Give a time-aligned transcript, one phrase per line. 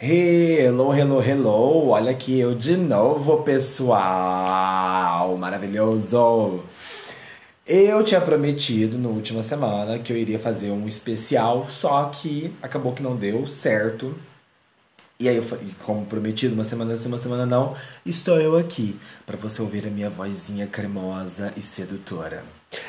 [0.00, 1.88] Hello, hello, hello!
[1.88, 5.36] Olha aqui eu de novo, pessoal!
[5.36, 6.62] Maravilhoso!
[7.66, 12.92] Eu tinha prometido na última semana que eu iria fazer um especial, só que acabou
[12.92, 14.14] que não deu certo.
[15.20, 15.44] E aí, eu,
[15.82, 17.74] como prometido, uma semana sim, uma semana não,
[18.06, 18.96] estou eu aqui
[19.26, 22.44] para você ouvir a minha vozinha cremosa e sedutora.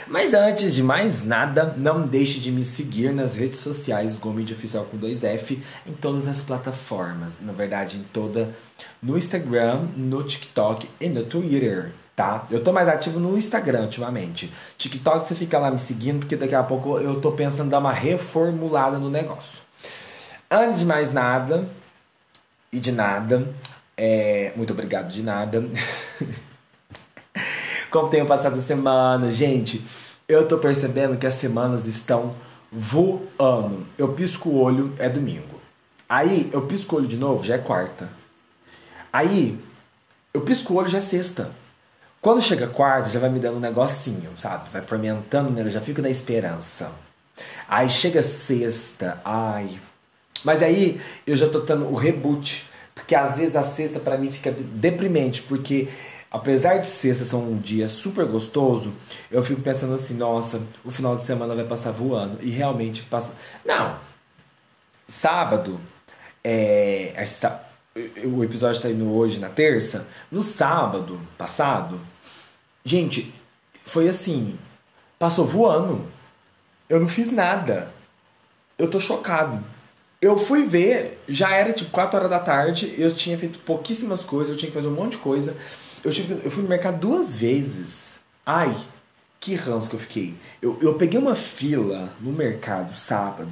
[0.08, 4.86] Mas antes de mais nada, não deixe de me seguir nas redes sociais Gomide Oficial
[4.86, 5.58] com 2F
[5.88, 7.38] em todas as plataformas.
[7.42, 8.54] Na verdade, em toda
[9.02, 12.46] no Instagram, no TikTok e no Twitter, tá?
[12.52, 14.54] Eu tô mais ativo no Instagram ultimamente.
[14.78, 17.80] TikTok você fica lá me seguindo, porque daqui a pouco eu tô pensando em dar
[17.80, 19.58] uma reformulada no negócio.
[20.52, 21.68] Antes de mais nada,
[22.72, 23.48] e de nada.
[23.98, 25.64] É, muito obrigado de nada.
[27.92, 29.84] Como tenho passado a semana, gente,
[30.28, 32.36] eu tô percebendo que as semanas estão
[32.72, 33.86] voando.
[33.98, 35.60] Eu pisco o olho, é domingo.
[36.08, 38.10] Aí eu pisco o olho de novo, já é quarta.
[39.12, 39.60] Aí
[40.34, 41.52] eu pisco o olho, já é sexta.
[42.22, 44.70] Quando chega quarta, já vai me dando um negocinho, sabe?
[44.70, 46.92] Vai fermentando nele, eu já fico na esperança.
[47.68, 49.80] Aí chega sexta, ai,
[50.44, 54.32] mas aí eu já tô dando o reboot, porque às vezes a sexta para mim
[54.32, 55.88] fica deprimente, porque
[56.32, 58.94] apesar de sexta ser um dia super gostoso,
[59.32, 63.34] eu fico pensando assim, nossa, o final de semana vai passar voando e realmente passa.
[63.66, 63.98] Não.
[65.08, 65.80] Sábado
[66.44, 67.14] é,
[68.24, 72.00] o episódio está indo hoje na terça, no sábado passado,
[72.84, 73.34] gente,
[73.84, 74.58] foi assim,
[75.18, 76.06] passou voando.
[76.88, 77.92] Eu não fiz nada.
[78.78, 79.64] Eu tô chocado.
[80.22, 84.52] Eu fui ver, já era tipo 4 horas da tarde, eu tinha feito pouquíssimas coisas,
[84.52, 85.56] eu tinha que fazer um monte de coisa.
[86.04, 88.16] Eu, tive, eu fui no mercado duas vezes.
[88.46, 88.76] Ai,
[89.40, 90.36] que ranço que eu fiquei.
[90.62, 93.50] Eu, eu peguei uma fila no mercado sábado,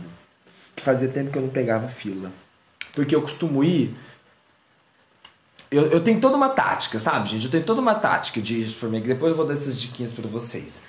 [0.76, 2.34] que fazia tempo que eu não pegava fila.
[2.92, 3.96] Porque eu costumo ir.
[5.72, 7.46] Eu, eu tenho toda uma tática, sabe, gente?
[7.46, 9.08] Eu tenho toda uma tática de supermercado.
[9.08, 10.82] Depois eu vou dar essas diquinhas para vocês.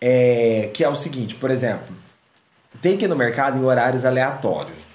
[0.00, 1.94] É, que é o seguinte, por exemplo,
[2.80, 4.89] tem que ir no mercado em horários aleatórios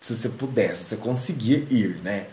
[0.00, 2.26] se você puder, se você conseguir ir, né?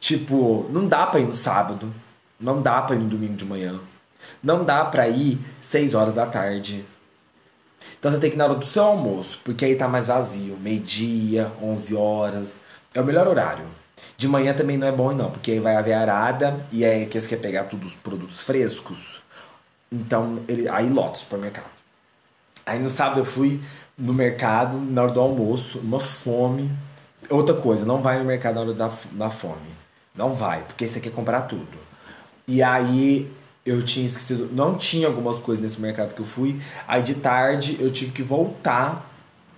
[0.00, 1.92] Tipo, não dá pra ir no sábado,
[2.38, 3.80] não dá pra ir no domingo de manhã,
[4.42, 6.84] não dá pra ir 6 horas da tarde.
[7.98, 10.56] Então você tem que ir na hora do seu almoço, porque aí tá mais vazio,
[10.56, 12.60] meio-dia, 11 horas,
[12.94, 13.64] é o melhor horário.
[14.16, 17.20] De manhã também não é bom não, porque aí vai haver arada e aí que
[17.20, 19.20] você quer pegar todos os produtos frescos.
[19.90, 21.70] Então, ele, aí lota o supermercado.
[22.66, 23.60] Aí no sábado eu fui
[23.96, 26.70] no mercado, na hora do almoço, uma fome,
[27.30, 29.76] Outra coisa, não vai no mercado na hora da, da fome.
[30.14, 31.66] Não vai, porque você quer comprar tudo.
[32.46, 33.30] E aí
[33.64, 36.60] eu tinha esquecido, não tinha algumas coisas nesse mercado que eu fui.
[36.86, 39.10] Aí de tarde eu tive que voltar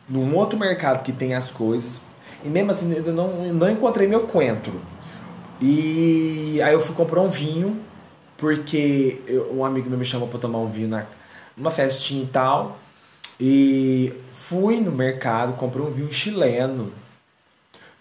[0.08, 2.00] num outro mercado que tem as coisas.
[2.44, 4.80] E mesmo assim eu não, não encontrei meu coentro.
[5.60, 7.80] E aí eu fui comprar um vinho,
[8.36, 11.06] porque eu, um amigo meu me chamou para tomar um vinho na,
[11.56, 12.78] numa festinha e tal.
[13.38, 16.92] E fui no mercado, comprei um vinho chileno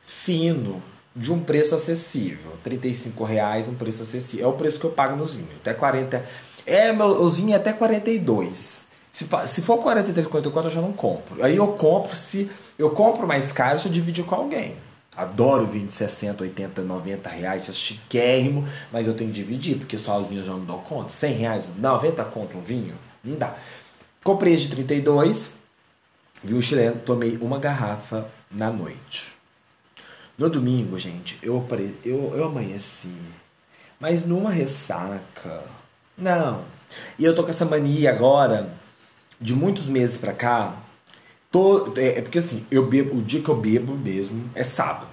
[0.10, 0.82] fino,
[1.16, 2.52] de um preço acessível.
[2.64, 4.46] 35 reais, um preço acessível.
[4.46, 5.56] É o preço que eu pago nos vinhos.
[5.62, 6.26] Até 40.
[6.66, 8.82] É, meu, os vinhos é até 42.
[9.12, 11.44] Se, se for 43, 44, eu já não compro.
[11.44, 12.50] Aí eu compro se.
[12.78, 14.76] Eu compro mais caro se eu dividir com alguém.
[15.16, 19.78] Adoro vinho de 60, 80, 90 reais, isso é chiquérrimo, mas eu tenho que dividir,
[19.78, 21.10] porque sozinho eu já não dou conta.
[21.10, 22.96] 100 reais, 90 conto um vinho?
[23.22, 23.54] Não dá.
[24.24, 25.50] Comprei de 32,
[26.42, 29.39] vinho chileno, tomei uma garrafa na noite.
[30.40, 31.68] No domingo, gente, eu,
[32.06, 33.14] eu, eu amanheci,
[34.00, 35.64] mas numa ressaca.
[36.18, 36.62] Não.
[37.18, 38.70] E eu tô com essa mania agora,
[39.40, 40.78] de muitos meses pra cá.
[41.52, 45.08] Tô, é, é porque assim, eu bebo, o dia que eu bebo mesmo é sábado.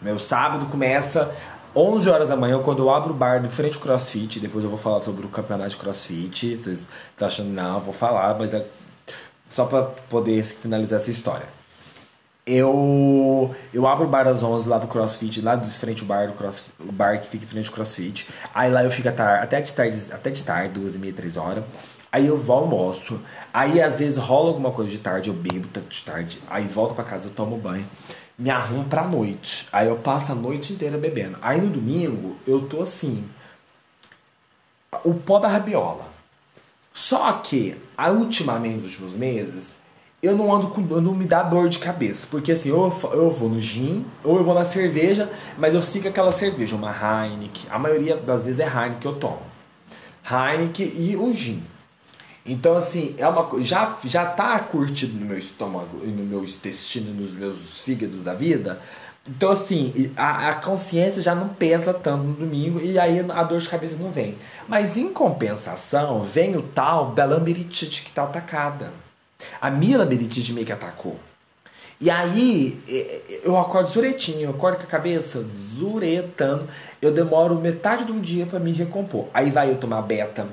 [0.00, 1.30] Meu sábado começa
[1.76, 4.40] 11 horas da manhã, quando eu abro o bar de frente ao CrossFit.
[4.40, 6.56] Depois eu vou falar sobre o campeonato de CrossFit.
[6.56, 8.66] Vocês estão achando, não, vou falar, mas é
[9.46, 11.59] só para poder finalizar essa história
[12.52, 16.26] eu eu abro o bar das 11 lá do CrossFit, lá de frente ao bar
[16.26, 18.28] do CrossFit, o bar que fica em frente ao CrossFit.
[18.54, 21.64] Aí lá eu fico até de tarde, até de tarde, duas e meia, três horas.
[22.12, 23.20] Aí eu vou almoço.
[23.52, 26.40] Aí às vezes rola alguma coisa de tarde, eu bebo de tarde.
[26.48, 27.86] Aí volto para casa, eu tomo banho,
[28.38, 29.68] me arrumo pra noite.
[29.72, 31.38] Aí eu passo a noite inteira bebendo.
[31.40, 33.24] Aí no domingo eu tô assim,
[35.04, 36.08] o pó da rabiola.
[36.92, 39.76] Só que, ultimamente, nos últimos meses,
[40.22, 40.80] eu não ando com.
[40.80, 42.26] não me dá dor de cabeça.
[42.30, 46.08] Porque assim, ou eu vou no gin, ou eu vou na cerveja, mas eu sigo
[46.08, 47.70] aquela cerveja, uma Heineken.
[47.70, 49.40] A maioria das vezes é Heineken que eu tomo.
[50.30, 51.62] Heineken e um gin.
[52.44, 57.12] Então, assim, é uma já já tá curtido no meu estômago e no meu intestino,
[57.12, 58.80] nos meus fígados da vida.
[59.28, 63.60] Então, assim, a, a, consciência já não pesa tanto no domingo e aí a dor
[63.60, 64.36] de cabeça não vem.
[64.66, 68.90] Mas em compensação, vem o tal da lamberitite que tá atacada.
[69.60, 71.18] A minha lamberitite meio que atacou.
[72.00, 72.80] E aí
[73.44, 75.44] eu acordo zuretinho, eu acordo com a cabeça
[75.76, 76.66] zuretando.
[77.00, 79.28] Eu demoro metade de um dia para me recompor.
[79.34, 80.48] Aí vai eu tomar beta,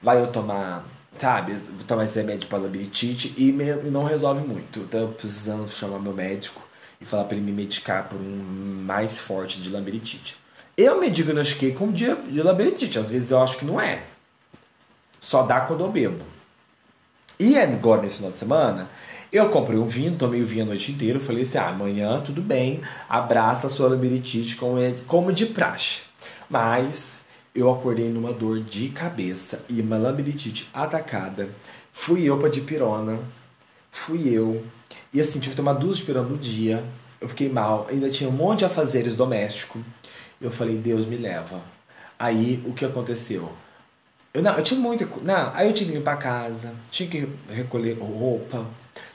[0.00, 0.84] vai eu tomar
[1.18, 4.80] sabe, vou tomar esse remédio para labirintite e, me, não resolve muito.
[4.80, 6.62] Então, precisando chamar meu médico
[7.00, 10.36] e falar para ele me medicar por um mais forte de labirintite.
[10.76, 14.02] Eu me diagnostiquei com dia de labirintite, às vezes eu acho que não é.
[15.18, 16.24] Só dá quando eu bebo.
[17.38, 18.88] E agora, nesse final de semana,
[19.30, 21.20] eu comprei um vinho, tomei o vinho a noite inteira.
[21.20, 24.56] Falei assim: ah, amanhã tudo bem, abraça a sua labirintite
[25.06, 26.02] como de praxe.
[26.48, 27.20] Mas
[27.54, 31.50] eu acordei numa dor de cabeça e uma labirintite atacada.
[31.92, 33.18] Fui eu pra dipirona,
[33.90, 34.64] fui eu.
[35.12, 36.84] E assim, tive que tomar duas dipirona no dia.
[37.20, 39.82] Eu fiquei mal, ainda tinha um monte de afazeres domésticos.
[40.40, 41.60] Eu falei, Deus me leva.
[42.18, 43.50] Aí, o que aconteceu?
[44.36, 47.26] Eu, não, eu tinha muita Não, aí eu tinha que limpar a casa, tinha que
[47.48, 48.66] recolher roupa,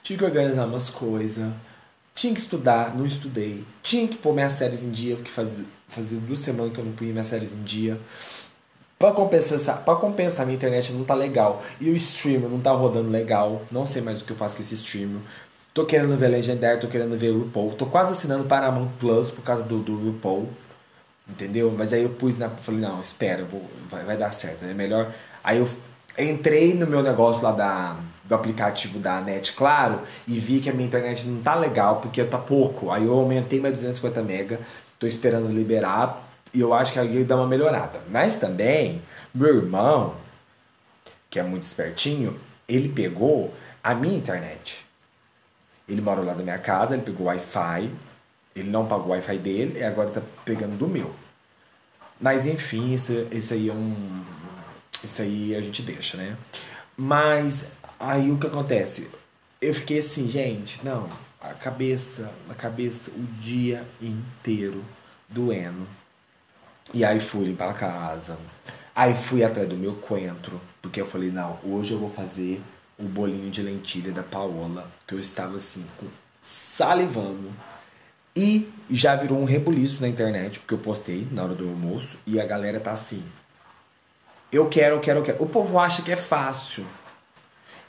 [0.02, 1.48] tinha que organizar umas coisas,
[2.16, 3.64] tinha que estudar, não estudei.
[3.84, 6.94] Tinha que pôr minhas séries em dia, porque fazia, fazia duas semanas que eu não
[6.94, 8.00] punha minhas séries em dia.
[8.98, 11.64] Pra compensar, pra compensar, minha internet não tá legal.
[11.80, 13.62] E o stream não tá rodando legal.
[13.72, 15.22] Não sei mais o que eu faço com esse stream.
[15.72, 17.74] Tô querendo ver Legendary, tô querendo ver o RuPaul.
[17.74, 20.50] Tô quase assinando Paramount Plus por causa do, do RuPaul.
[21.32, 21.74] Entendeu?
[21.78, 22.50] Mas aí eu pus na.
[22.50, 24.66] Falei, não, espera, vou, vai, vai dar certo.
[24.66, 25.14] É melhor.
[25.44, 25.70] Aí eu
[26.18, 27.96] entrei no meu negócio lá da,
[28.26, 32.24] do aplicativo da NET, claro, e vi que a minha internet não tá legal, porque
[32.24, 32.92] tá pouco.
[32.92, 34.60] Aí eu aumentei mais 250 mega,
[35.00, 38.02] tô esperando liberar e eu acho que aí dá uma melhorada.
[38.10, 39.02] Mas também,
[39.34, 40.16] meu irmão,
[41.30, 42.38] que é muito espertinho,
[42.68, 44.86] ele pegou a minha internet.
[45.88, 47.90] Ele mora lá da minha casa, ele pegou o Wi-Fi,
[48.56, 51.21] ele não pagou o Wi-Fi dele e agora tá pegando do meu.
[52.22, 54.24] Mas enfim, isso, isso aí é um.
[55.04, 56.38] Isso aí a gente deixa, né?
[56.96, 57.66] Mas
[58.00, 59.10] aí o que acontece?
[59.60, 61.10] Eu fiquei assim, gente, não,
[61.42, 64.84] a cabeça, a cabeça o dia inteiro
[65.28, 65.88] doendo
[66.94, 68.38] e aí fui limpar a casa.
[68.94, 72.62] Aí fui atrás do meu coentro, porque eu falei, não, hoje eu vou fazer
[73.00, 75.86] o bolinho de lentilha da Paola, que eu estava assim,
[76.42, 77.50] salivando.
[78.36, 82.40] E já virou um rebuliço na internet, porque eu postei na hora do almoço, e
[82.40, 83.24] a galera tá assim.
[84.52, 85.44] Eu quero, eu quero, eu quero.
[85.44, 86.86] O povo acha que é fácil.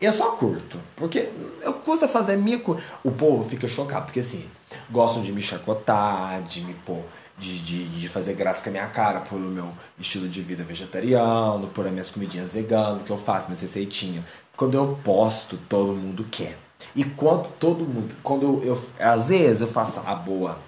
[0.00, 1.28] Eu só curto, porque
[1.60, 2.82] eu custa fazer coisa.
[3.04, 4.48] O povo fica chocado, porque assim,
[4.90, 7.04] gostam de me chacotar, de me pôr
[7.38, 11.66] de, de, de, fazer graça com a minha cara pelo meu estilo de vida vegetariano,
[11.68, 14.24] por as minhas comidinhas veganas que eu faço, minhas receitinhas.
[14.56, 16.56] Quando eu posto, todo mundo quer.
[16.94, 20.58] E quando todo mundo, quando eu, eu às vezes eu faço a boa,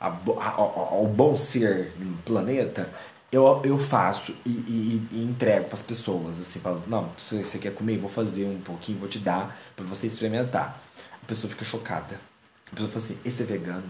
[0.00, 2.88] a, a, o bom ser do planeta,
[3.32, 7.72] eu, eu faço e, e, e entrego para as pessoas, assim, falo, não, você quer
[7.72, 10.80] comer, vou fazer um pouquinho, vou te dar para você experimentar.
[11.22, 12.20] A pessoa fica chocada.
[12.66, 13.84] A pessoa fala assim, esse é vegano?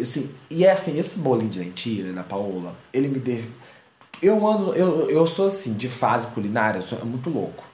[0.00, 3.44] Assim, e é assim, esse bolinho de lentilha da Paola, ele me deu.
[4.22, 7.64] Eu ando, eu, eu sou assim, de fase culinária, eu sou é muito louco.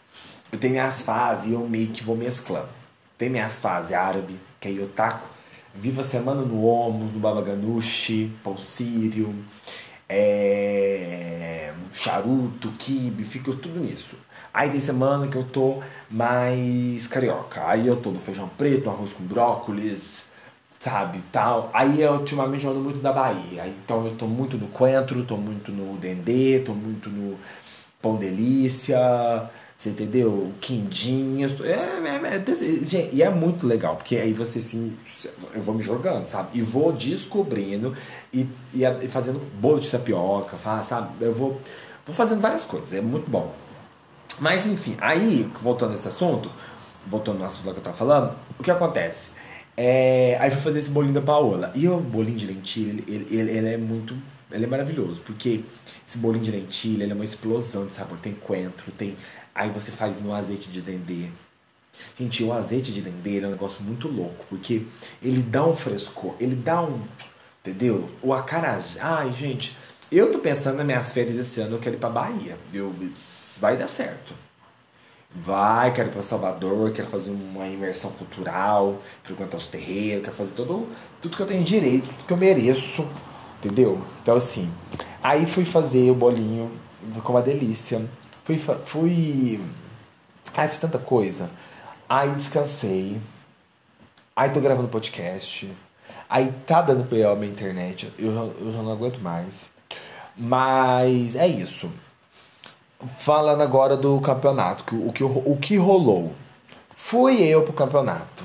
[0.53, 2.69] Eu tenho minhas fases e eu meio que vou mesclando.
[3.17, 5.29] Tem minhas fases árabe, que aí eu taco.
[5.75, 9.33] Vivo a semana no Omos, no Baba Ganoush, pão sírio,
[10.09, 14.17] é, charuto, kibe, fico tudo nisso.
[14.53, 15.81] Aí tem semana que eu tô
[16.11, 17.65] mais carioca.
[17.69, 20.25] Aí eu tô no feijão preto, no arroz com brócolis,
[20.81, 21.71] sabe, tal.
[21.73, 23.69] Aí eu ultimamente eu ando muito na Bahia.
[23.69, 27.39] Então eu tô muito no coentro, tô muito no dendê, tô muito no
[28.03, 28.99] pão delícia,
[29.81, 30.53] você entendeu?
[30.61, 34.95] Quindim, é, é, é, gente, e é muito legal, porque aí você assim,
[35.55, 36.51] eu vou me jogando, sabe?
[36.59, 37.97] E vou descobrindo
[38.31, 41.09] e, e, e fazendo bolo de tapioca, sabe?
[41.19, 41.59] Eu vou,
[42.05, 43.55] vou fazendo várias coisas, é muito bom.
[44.39, 46.51] Mas enfim, aí, voltando a esse assunto,
[47.07, 49.31] voltando no assunto que eu tava falando, o que acontece?
[49.75, 51.73] É, aí fui fazer esse bolinho da Paola.
[51.75, 54.15] E o bolinho de lentilha, ele, ele, ele é muito.
[54.53, 55.65] Ele é maravilhoso, porque
[56.07, 58.19] esse bolinho de lentilha ele é uma explosão de sabor.
[58.19, 59.17] Tem coentro, tem.
[59.61, 61.29] Aí você faz no azeite de dendê.
[62.19, 64.87] Gente, o azeite de dendê é um negócio muito louco, porque
[65.23, 67.03] ele dá um frescor, ele dá um.
[67.61, 68.09] Entendeu?
[68.23, 68.99] O acarajé.
[69.03, 69.77] Ai, gente,
[70.11, 72.57] Eu tô pensando nas minhas férias esse ano, eu quero ir pra Bahia.
[72.73, 72.91] Eu,
[73.61, 74.33] vai dar certo.
[75.31, 80.55] Vai, quero ir pra Salvador, quero fazer uma imersão cultural, frequentar os terreiros, quero fazer
[80.55, 80.89] todo,
[81.21, 83.07] tudo que eu tenho direito, tudo que eu mereço,
[83.59, 84.01] entendeu?
[84.23, 84.73] Então assim,
[85.23, 86.73] aí fui fazer o bolinho,
[87.15, 88.09] ficou uma delícia.
[88.45, 89.61] Fui, fui,
[90.57, 91.51] ai fiz tanta coisa.
[92.09, 93.21] Aí descansei.
[94.35, 95.71] Aí tô gravando podcast.
[96.29, 98.13] Aí tá dando PO minha internet.
[98.19, 99.69] Eu já, eu já não aguento mais.
[100.37, 101.91] Mas é isso.
[103.19, 106.33] Falando agora do campeonato, o, que, o que rolou.
[106.97, 108.45] Fui eu pro campeonato.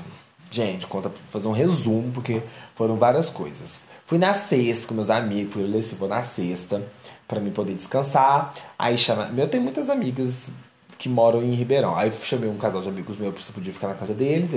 [0.50, 2.42] Gente, conta fazer um resumo, porque
[2.74, 3.82] foram várias coisas.
[4.06, 6.80] Fui na sexta com meus amigos, fui ler se vou na sexta,
[7.26, 8.54] para mim poder descansar.
[8.78, 9.28] Aí chama.
[9.36, 10.48] Eu tenho muitas amigas
[10.96, 11.96] que moram em Ribeirão.
[11.96, 14.52] Aí chamei um casal de amigos meus pra podia ficar na casa deles,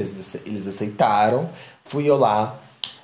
[0.46, 1.50] eles, aceitaram.
[1.84, 2.60] Fui eu lá.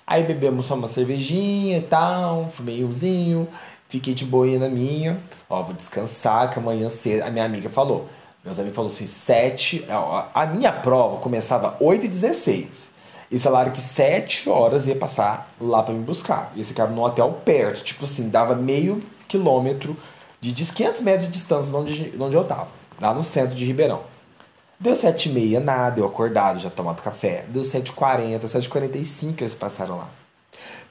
[0.06, 3.48] Aí bebemos só uma cervejinha e tal, fumei umzinho.
[3.90, 5.20] Fiquei de boinha na minha.
[5.50, 7.24] Ó, vou descansar, que amanhã cedo.
[7.24, 8.08] A minha amiga falou.
[8.44, 9.88] Meus amigos falaram assim: 7.
[10.32, 12.94] A minha prova começava 8h16.
[13.32, 16.52] E falaram que 7 horas ia passar lá para me buscar.
[16.56, 17.84] Ia ficar no hotel perto.
[17.84, 19.98] Tipo assim, dava meio quilômetro
[20.40, 22.68] de 500 metros de distância de onde, de onde eu tava.
[23.00, 24.02] Lá no centro de Ribeirão.
[24.80, 27.46] Deu 7h30, nada, eu acordado, já tomado café.
[27.48, 30.10] Deu 7h40, 7h45 eles passaram lá.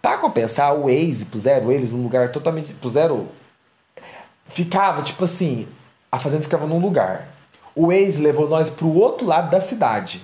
[0.00, 2.72] Pra compensar, o Waze puseram eles num lugar totalmente.
[2.74, 3.28] Puseram.
[4.48, 5.66] Ficava, tipo assim,
[6.10, 7.28] a fazenda ficava num lugar.
[7.74, 10.22] O Waze levou nós pro outro lado da cidade.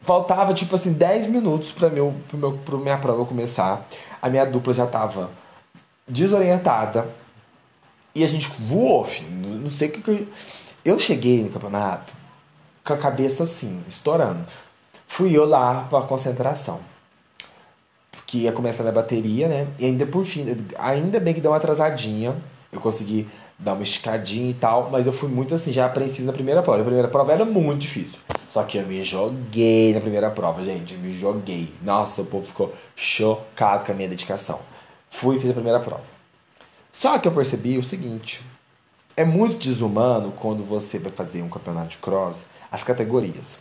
[0.00, 3.86] Faltava, tipo assim, 10 minutos pra, meu, pro meu, pra minha prova começar.
[4.22, 5.30] A minha dupla já tava
[6.06, 7.08] desorientada.
[8.14, 9.28] E a gente voou, filho.
[9.30, 10.26] Não sei o que, que eu...
[10.84, 12.14] eu cheguei no campeonato
[12.84, 14.46] com a cabeça assim, estourando.
[15.08, 16.80] Fui eu lá pra concentração
[18.26, 19.68] que ia começar na bateria, né?
[19.78, 20.44] E ainda por fim,
[20.78, 22.36] ainda bem que deu uma atrasadinha.
[22.72, 26.32] Eu consegui dar uma esticadinha e tal, mas eu fui muito assim, já apreensivo na
[26.32, 26.80] primeira prova.
[26.80, 28.18] A primeira prova era muito difícil.
[28.56, 30.94] Só que eu me joguei na primeira prova, gente.
[30.94, 31.74] Me joguei.
[31.82, 34.60] Nossa, o povo ficou chocado com a minha dedicação.
[35.10, 36.04] Fui e fiz a primeira prova.
[36.90, 38.42] Só que eu percebi o seguinte:
[39.14, 43.58] é muito desumano quando você vai fazer um campeonato de cross, as categorias.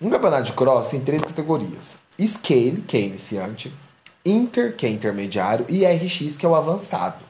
[0.00, 3.72] Um campeonato de cross tem três categorias: Scale, que é iniciante,
[4.24, 7.24] Inter, que é intermediário, e RX, que é o avançado.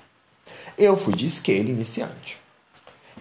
[0.77, 2.39] Eu fui de Scale iniciante.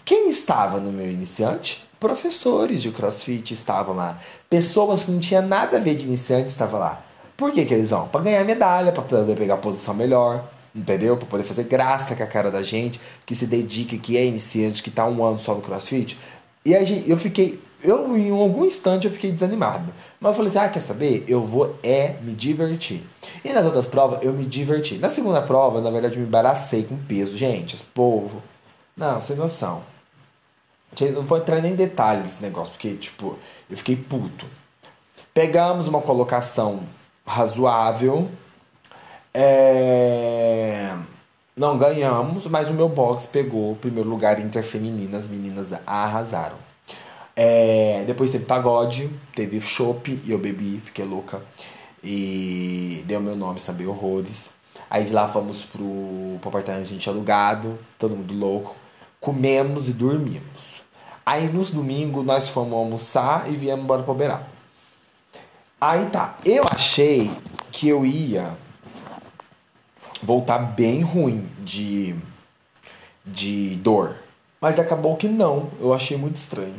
[0.04, 1.90] Quem estava no meu iniciante?
[2.01, 4.17] Professores de CrossFit estavam lá.
[4.50, 7.00] Pessoas que não tinham nada a ver de iniciante estavam lá.
[7.38, 8.08] Por que, que eles vão?
[8.08, 11.15] Para ganhar medalha, para poder pegar posição melhor, entendeu?
[11.15, 14.81] Para poder fazer graça com a cara da gente que se dedica, que é iniciante,
[14.81, 16.17] que está um ano só no CrossFit.
[16.65, 19.93] E aí eu fiquei eu em algum instante eu fiquei desanimado.
[20.20, 21.24] Mas eu falei assim: ah, quer saber?
[21.27, 23.03] Eu vou é me divertir.
[23.46, 24.96] E nas outras provas eu me diverti.
[24.96, 27.38] Na segunda prova, na verdade, eu me embaracei com peso.
[27.38, 28.41] Gente, esse povo.
[28.98, 29.90] Não, sem noção.
[31.13, 33.38] Não vou entrar nem em detalhes desse negócio, porque, tipo,
[33.69, 34.45] eu fiquei puto.
[35.33, 36.83] Pegamos uma colocação
[37.25, 38.29] razoável.
[39.33, 40.93] É...
[41.55, 45.17] Não ganhamos, mas o meu box pegou o primeiro lugar interfeminino.
[45.17, 46.57] As meninas arrasaram.
[47.36, 51.41] É, depois teve pagode, teve chopp e eu bebi, fiquei louca.
[52.03, 54.50] E deu meu nome, saber horrores.
[54.89, 58.75] Aí de lá fomos pro, pro apartamento a gente alugado, todo mundo louco.
[59.22, 60.82] Comemos e dormimos.
[61.25, 64.48] Aí nos domingos nós fomos almoçar e viemos embora pro Uberaba.
[65.80, 67.32] Aí tá, eu achei
[67.72, 68.58] que eu ia
[70.22, 72.16] voltar bem ruim de,
[73.25, 74.16] de dor.
[74.60, 76.75] Mas acabou que não, eu achei muito estranho.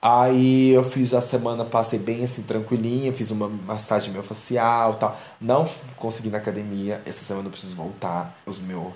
[0.00, 5.18] Aí eu fiz a semana, passei bem assim, tranquilinha, fiz uma massagem meu facial tal.
[5.40, 8.38] Não consegui na academia, essa semana eu preciso voltar.
[8.46, 8.92] Os meu,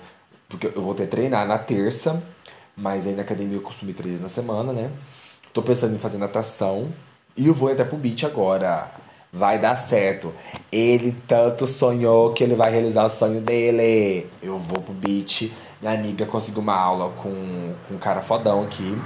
[0.47, 2.23] porque eu vou ter treinar na terça,
[2.75, 4.91] mas aí na academia eu costumo ir três na semana, né?
[5.53, 6.91] Tô pensando em fazer natação
[7.35, 8.89] e eu vou até pro beach agora.
[9.33, 10.33] Vai dar certo.
[10.71, 14.27] Ele tanto sonhou que ele vai realizar o sonho dele.
[14.43, 15.53] Eu vou pro beach.
[15.81, 18.97] Minha amiga conseguiu uma aula com, com um cara fodão aqui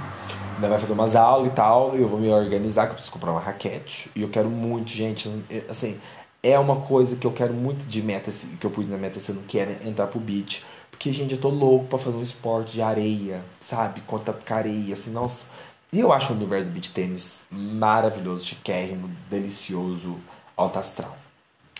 [0.56, 3.30] ainda vai fazer umas aulas e tal, eu vou me organizar, que eu preciso comprar
[3.30, 4.10] uma raquete.
[4.16, 5.30] E eu quero muito, gente,
[5.68, 5.98] assim,
[6.42, 9.30] é uma coisa que eu quero muito de meta, que eu pus na meta esse
[9.30, 10.64] ano, que é entrar pro beach.
[10.96, 14.00] Porque, gente, eu tô louco pra fazer um esporte de areia, sabe?
[14.00, 15.44] Contato com areia, assim, nossa.
[15.92, 20.16] E eu acho o universo do beach tênis maravilhoso, chiquérrimo, delicioso,
[20.56, 21.14] alto astral.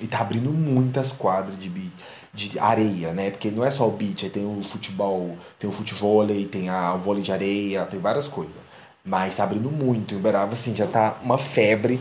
[0.00, 1.90] E tá abrindo muitas quadras de, beach,
[2.34, 3.30] de areia, né?
[3.30, 6.94] Porque não é só o beach, aí tem o futebol, tem o futevôlei, tem a,
[6.94, 8.56] o vôlei de areia, tem várias coisas.
[9.02, 10.14] Mas tá abrindo muito.
[10.14, 11.98] Em Uberaba, assim, já tá uma febre.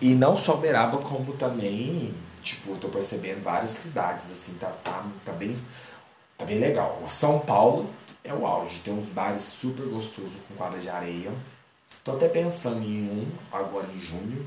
[0.00, 5.04] E não só Uberaba, como também, tipo, eu tô percebendo várias cidades, assim, tá, tá,
[5.24, 5.56] tá bem.
[6.42, 7.00] Tá bem legal.
[7.06, 7.88] O São Paulo
[8.24, 8.80] é o auge.
[8.80, 11.30] Tem uns bares super gostosos com quadra de areia.
[12.02, 14.44] Tô até pensando em um agora em junho.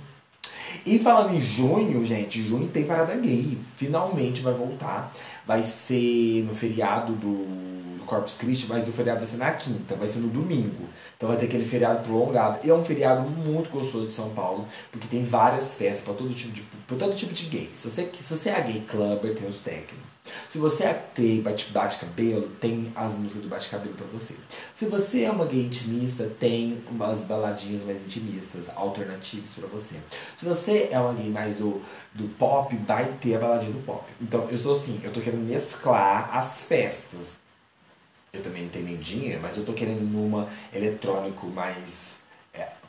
[0.85, 3.57] E falando em junho, gente, junho tem parada gay.
[3.77, 5.13] Finalmente vai voltar.
[5.47, 9.95] Vai ser no feriado do, do Corpus Christi, mas o feriado vai ser na quinta,
[9.95, 10.89] vai ser no domingo.
[11.15, 12.59] Então vai ter aquele feriado prolongado.
[12.61, 16.33] E é um feriado muito gostoso de São Paulo, porque tem várias festas para todo
[16.33, 17.71] tipo de para todo tipo de gay.
[17.77, 20.14] Se você, se você é gay clubber, tem os técnicos.
[20.49, 24.33] Se você é gay bate, bate cabelo, tem as músicas do bate cabelo para você.
[24.75, 29.95] Se você é uma gay intimista, tem umas baladinhas mais intimistas, alternativas para você.
[30.35, 31.81] Se você é uma gay mais do,
[32.13, 34.03] do pop, vai ter a baladinha do pop.
[34.21, 37.37] Então eu sou assim, eu tô querendo mesclar as festas.
[38.31, 42.15] Eu também não tenho nem dinheiro, mas eu tô querendo numa eletrônico mais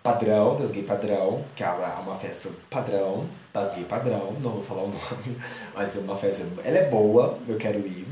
[0.07, 4.83] padrão, das gay padrão, que é uma festa padrão, das gay padrão, não vou falar
[4.83, 5.37] o nome,
[5.75, 8.07] mas é uma festa, ela é boa, eu quero ir.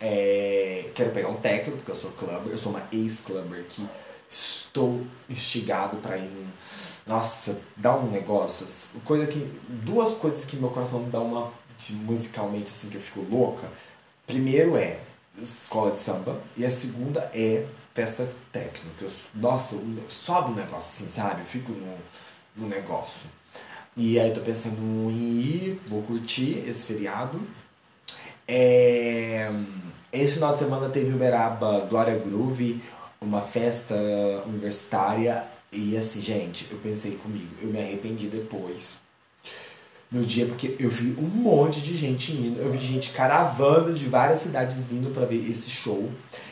[0.00, 3.86] É, quero pegar um técnico, porque eu sou clubber, eu sou uma ex-clubber que
[4.28, 6.46] estou instigado para ir.
[7.06, 8.66] Nossa, dá um negócio,
[9.04, 11.50] coisa que duas coisas que meu coração dá uma
[11.90, 13.68] musicalmente assim que eu fico louca.
[14.26, 15.00] Primeiro é
[15.40, 17.64] escola de samba e a segunda é
[17.98, 19.04] festa técnica.
[19.04, 19.76] Eu, nossa,
[20.08, 21.40] sobe o negócio assim, sabe?
[21.40, 21.96] Eu fico no,
[22.56, 23.28] no negócio.
[23.96, 24.76] E aí tô pensando
[25.10, 27.40] em ir, vou curtir esse feriado.
[28.46, 29.50] É,
[30.12, 32.80] esse final de semana teve Uberaba Glória Groove,
[33.20, 33.96] uma festa
[34.46, 35.44] universitária.
[35.72, 39.00] E assim, gente, eu pensei comigo, eu me arrependi depois.
[40.10, 44.06] No dia, porque eu vi um monte de gente indo, eu vi gente caravana de
[44.06, 46.08] várias cidades vindo para ver esse show.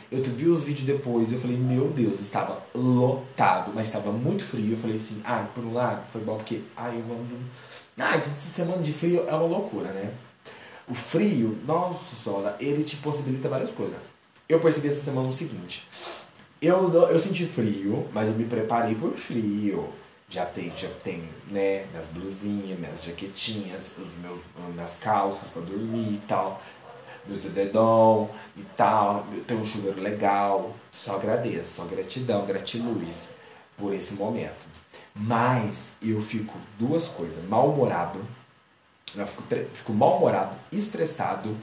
[0.09, 4.71] Eu vi os vídeos depois eu falei, meu Deus, estava lotado, mas estava muito frio.
[4.71, 7.35] Eu falei assim, ah, por um lado foi bom porque, ai, eu ando.
[7.97, 10.13] Ah, essa semana de frio é uma loucura, né?
[10.87, 13.97] O frio, nossa senhora, ele te possibilita várias coisas.
[14.47, 15.85] Eu percebi essa semana o seguinte:
[16.61, 19.89] eu, eu senti frio, mas eu me preparei por frio.
[20.29, 24.39] Já tem, já tem, né, minhas blusinhas, minhas jaquetinhas, os meus,
[24.73, 26.61] minhas calças para dormir e tal
[27.27, 30.75] meus dedão e tal, tem um chuveiro legal.
[30.91, 33.29] Só agradeço, só gratidão, gratiluz
[33.77, 34.65] por esse momento.
[35.15, 38.19] Mas eu fico duas coisas, mal-humorado,
[39.15, 41.57] eu fico, fico mal-humorado, estressado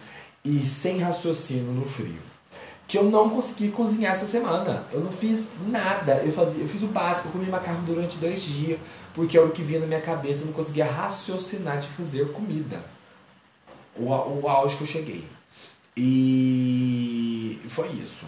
[0.44, 2.20] e sem raciocínio no frio.
[2.86, 4.84] Que eu não consegui cozinhar essa semana.
[4.92, 6.16] Eu não fiz nada.
[6.16, 8.78] Eu, fazia, eu fiz o básico, eu comi macarrão durante dois dias,
[9.14, 12.84] porque é o que vinha na minha cabeça, eu não conseguia raciocinar de fazer comida.
[13.96, 15.24] O, o auge que eu cheguei.
[15.96, 18.26] E foi isso.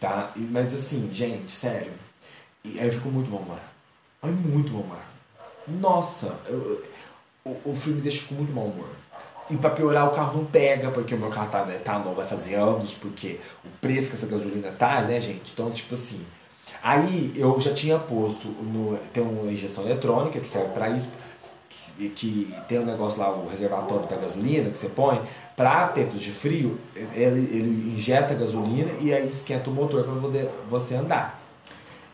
[0.00, 0.32] Tá?
[0.36, 1.92] Mas assim, gente, sério.
[2.64, 3.68] E aí eu fico muito mal-humorado.
[4.22, 5.08] É muito mal-humorado.
[5.66, 6.84] Nossa, eu,
[7.44, 8.88] o, o filme deixa com muito mau humor.
[9.50, 12.14] E pra piorar, o carro não pega, porque o meu carro tá, né, tá não
[12.14, 15.52] vai fazer anos, porque o preço que essa gasolina tá, né, gente?
[15.52, 16.24] Então, tipo assim.
[16.82, 18.98] Aí eu já tinha posto no.
[19.12, 21.08] Tem uma injeção eletrônica que serve para isso,
[22.14, 25.20] que, tem um negócio lá, o reservatório da gasolina que você põe,
[25.56, 30.50] para tempos de frio, ele, ele injeta gasolina e aí esquenta o motor para poder
[30.70, 31.40] você andar.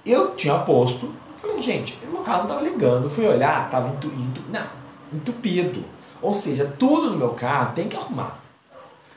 [0.06, 3.10] Eu tinha posto, falei, gente, meu carro não estava ligando.
[3.10, 4.66] Fui olhar, estava entu, entu, não,
[5.12, 5.84] entupido.
[6.22, 8.38] Ou seja, tudo no meu carro tem que arrumar.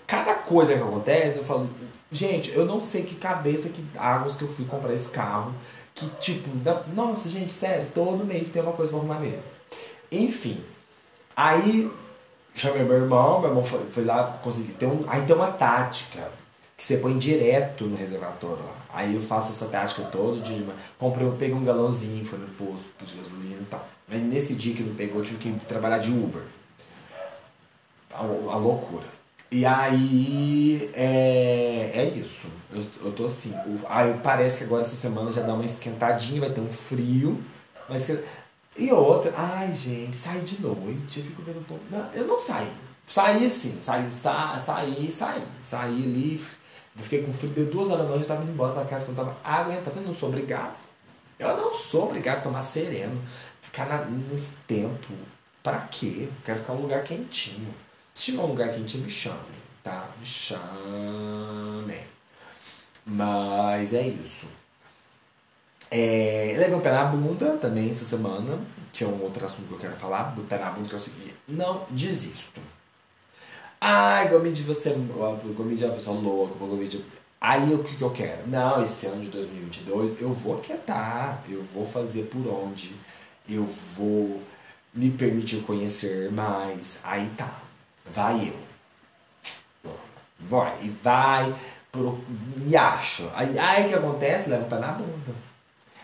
[0.05, 1.69] Cada coisa que acontece, eu falo,
[2.11, 5.53] gente, eu não sei que cabeça, que águas que eu fui comprar esse carro.
[5.95, 6.49] Que tipo,
[6.93, 9.41] nossa, gente, sério, todo mês tem uma coisa para arrumar mesmo.
[10.11, 10.63] Enfim,
[11.35, 11.91] aí
[12.55, 14.73] chamei meu irmão, meu irmão foi, foi lá, consegui.
[14.73, 16.29] Tem um, aí tem uma tática
[16.75, 18.75] que você põe direto no reservatório lá.
[18.93, 20.65] Aí eu faço essa tática todo dia.
[20.97, 23.87] Comprei, peguei um galãozinho, foi no posto de gasolina e tal.
[24.07, 26.41] Mas nesse dia que não pegou, eu tive que trabalhar de Uber.
[28.11, 29.17] A, a loucura.
[29.51, 32.47] E aí é, é isso.
[32.73, 33.53] Eu, eu tô assim.
[33.87, 37.41] Aí parece que agora essa semana já dá uma esquentadinha, vai ter um frio.
[37.87, 38.09] Mas
[38.77, 41.83] e outra, ai gente, sair de noite, eu fico vendo um pouco.
[41.89, 42.71] Não, eu não saí.
[43.07, 45.43] Saí assim, saí, sa, saí, saí.
[45.61, 46.45] Saí ali,
[46.95, 49.17] fiquei com frio, deu duas horas da noite, eu tava indo embora pra casa, quando
[49.17, 49.97] eu tava aguentando.
[49.97, 50.75] Eu não sou obrigado.
[51.39, 53.21] Eu não sou obrigado a tomar sereno.
[53.61, 55.13] Ficar na, nesse tempo.
[55.63, 56.29] Pra quê?
[56.45, 57.73] Quero ficar num lugar quentinho.
[58.13, 59.37] Se tiver um lugar quentinho, me chame,
[59.83, 60.09] tá?
[60.19, 62.01] Me chame.
[63.05, 64.45] Mas é isso.
[65.89, 68.59] É, levei um pé na bunda também essa semana,
[68.99, 71.01] é um outro assunto que eu quero falar, do pé na bunda que é o
[71.01, 72.59] seguinte, não desisto.
[73.79, 74.89] Ai, Gomide, você,
[75.55, 77.05] Gomide é uma pessoa louca, Gomide,
[77.39, 78.47] aí o que, que eu quero?
[78.47, 82.95] Não, esse ano de 2022 eu vou quietar, eu vou fazer por onde,
[83.47, 84.41] eu vou
[84.93, 87.61] me permitir conhecer mais, aí tá,
[88.13, 88.67] vai eu.
[90.39, 91.55] Vai, e vai
[91.91, 92.19] pro
[92.65, 93.31] e acha.
[93.35, 94.49] Aí, aí o que acontece?
[94.49, 95.46] Leva o pé na bunda.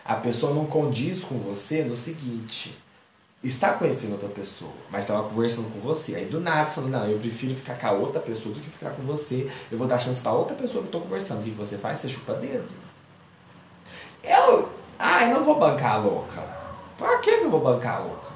[0.06, 2.78] A pessoa não condiz com você no seguinte.
[3.44, 6.16] Está conhecendo outra pessoa, mas estava conversando com você.
[6.16, 8.92] Aí do nada falando, não, eu prefiro ficar com a outra pessoa do que ficar
[8.92, 9.50] com você.
[9.72, 11.42] Eu vou dar chance para outra pessoa que eu estou conversando.
[11.42, 12.00] O que você faz?
[12.00, 12.70] Você chupa dedo.
[14.24, 16.42] Eu, ai, não vou bancar a louca.
[16.98, 18.34] Por que, eu vou bancar a louca?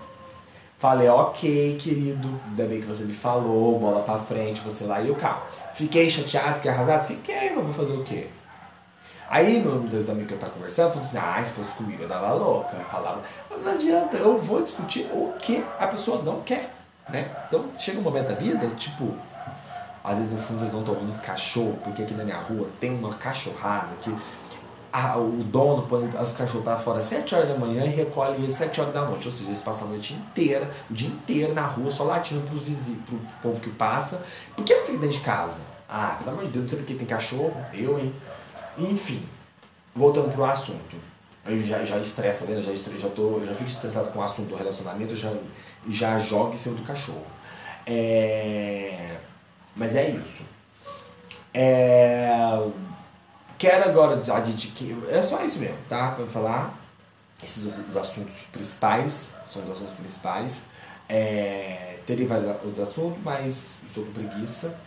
[0.78, 5.10] Falei, ok, querido, ainda bem que você me falou, bola pra frente, você lá e
[5.10, 5.44] o carro.
[5.74, 7.08] Fiquei chateado, fiquei arrasado?
[7.08, 8.28] Fiquei, mas vou fazer o quê?
[9.30, 12.08] Aí, um dos amigos que eu tava conversando, falou assim, ah, se fosse comigo eu
[12.08, 12.78] dava louca.
[12.78, 13.22] Eu falava,
[13.64, 16.74] não adianta, eu vou discutir o que a pessoa não quer,
[17.10, 17.30] né?
[17.48, 19.14] Então, chega um momento da vida, tipo,
[20.04, 22.70] às vezes no fundo vocês não estão ouvindo os cachorros, porque aqui na minha rua
[22.80, 24.16] tem uma cachorrada que
[24.94, 28.36] a, o dono põe os cachorros para fora às 7 horas da manhã e recolhe
[28.36, 29.28] eles às 7 horas da noite.
[29.28, 32.62] Ou seja, eles passam a noite inteira, o dia inteiro na rua, só latindo pros
[32.62, 34.22] vizinhos, pro povo que passa.
[34.56, 35.60] Por que não fica dentro de casa?
[35.90, 38.14] Ah, pelo amor de Deus, não sei porque tem cachorro, eu, hein?
[38.78, 39.24] Enfim,
[39.96, 40.96] voltando pro assunto.
[41.46, 42.62] Eu já, já estressa, tá vendo?
[42.62, 45.34] Já, já, tô, já fico estressado com o assunto do relacionamento, já,
[45.90, 47.26] já jogo em cima do cachorro.
[47.86, 49.18] É...
[49.76, 50.44] Mas é isso.
[51.54, 52.28] É
[53.58, 56.12] Quero agora que é só isso mesmo, tá?
[56.12, 56.78] Para falar
[57.44, 60.62] esses os assuntos principais, são os assuntos principais.
[61.10, 64.78] É, teria vários outros assuntos, mas sou com preguiça.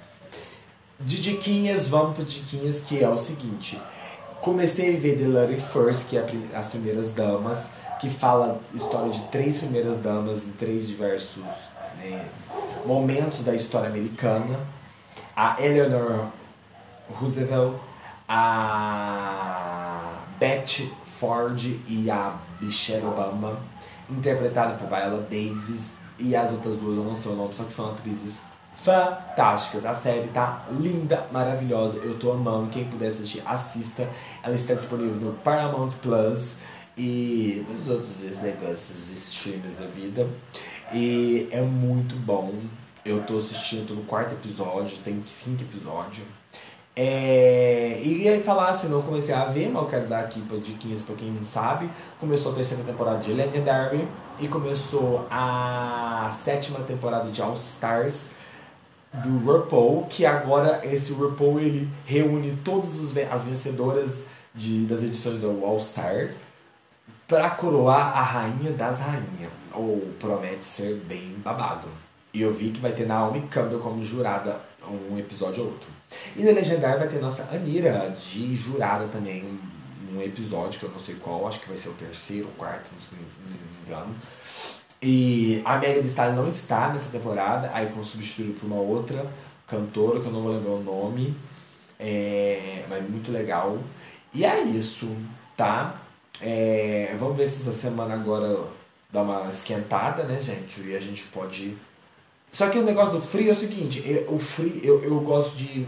[1.00, 3.80] De diquinhas, vamos para diquinhas que é o seguinte.
[4.42, 9.22] Comecei a ver The Lady First, que é as primeiras damas, que fala história de
[9.28, 11.42] três primeiras damas em três diversos
[11.98, 12.28] né,
[12.84, 14.60] momentos da história americana.
[15.34, 16.26] A Eleanor
[17.14, 17.78] Roosevelt,
[18.28, 20.86] a Beth
[21.18, 21.58] Ford
[21.88, 23.58] e a Michelle Obama,
[24.10, 27.72] interpretada por Viola Davis, e as outras duas eu não sei o nome, só que
[27.72, 28.49] são atrizes
[28.82, 29.84] fantásticas.
[29.84, 32.70] A série tá linda, maravilhosa, eu tô amando.
[32.70, 34.08] Quem puder assistir, assista.
[34.42, 36.54] Ela está disponível no Paramount Plus
[36.96, 40.26] e nos outros negócios, streams da vida.
[40.92, 42.52] E é muito bom.
[43.04, 46.26] Eu tô assistindo, tô no quarto episódio, tem cinco episódios.
[46.94, 50.58] É, e aí falar assim, eu comecei a ver, mas eu quero dar aqui para
[50.58, 51.88] diquinhas para quem não sabe.
[52.18, 54.06] Começou a terceira temporada de Legendary
[54.38, 58.30] e começou a sétima temporada de All Stars
[59.12, 64.18] do RuPaul, que agora esse RuPaul ele reúne todas as vencedoras
[64.54, 66.34] de, das edições do All Stars
[67.26, 69.50] para coroar a rainha das rainhas.
[69.72, 71.88] Ou promete ser bem babado.
[72.32, 74.60] E eu vi que vai ter Naomi Campbell como jurada
[75.10, 75.88] um episódio ou outro.
[76.36, 80.90] E no Legendário vai ter nossa Anira de jurada também, um, um episódio que eu
[80.90, 83.86] não sei qual, acho que vai ser o terceiro ou quarto, não, sei, não me
[83.86, 84.16] engano.
[85.02, 89.26] E a Megan Thee Stallion não está nessa temporada, aí foi substituído por uma outra
[89.66, 91.34] cantora, que eu não vou lembrar o nome,
[91.98, 93.78] é, mas muito legal.
[94.34, 95.08] E é isso,
[95.56, 96.00] tá?
[96.40, 98.64] É, vamos ver se essa semana agora
[99.10, 100.82] dá uma esquentada, né, gente?
[100.82, 101.76] E a gente pode
[102.52, 105.86] só que o negócio do free é o seguinte, o free, eu, eu gosto de.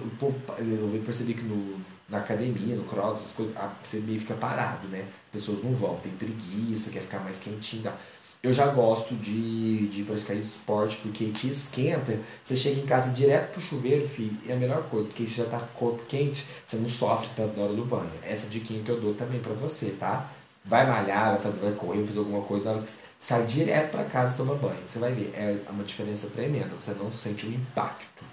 [0.58, 5.04] Eu percebi que no, na academia, no cross, as coisas, você meio fica parado, né?
[5.26, 7.82] As pessoas não vão, tem preguiça, quer ficar mais quentinho.
[7.82, 7.96] Tá?
[8.42, 12.18] Eu já gosto de, de praticar esporte porque te esquenta.
[12.42, 15.48] Você chega em casa direto pro chuveiro, filho, é a melhor coisa, porque você já
[15.48, 18.10] tá com o corpo quente, você não sofre tanto na hora do banho.
[18.24, 20.28] Essa diquinha que eu dou também pra você, tá?
[20.64, 23.92] Vai malhar, vai fazer, vai correr, vai fazer alguma coisa, na hora que sai direto
[23.92, 24.82] para casa e toma banho.
[24.88, 28.24] Você vai ver, é uma diferença tremenda, você não sente o impacto.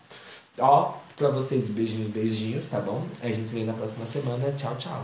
[0.58, 3.06] Ó, pra vocês, beijinhos, beijinhos, tá bom?
[3.22, 4.52] A gente se vê na próxima semana.
[4.54, 5.04] Tchau, tchau.